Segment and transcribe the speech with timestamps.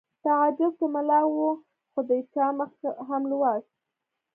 [0.23, 1.39] تعجب که ملا و
[1.91, 2.71] خو د چا مخ
[3.07, 3.71] هم لوست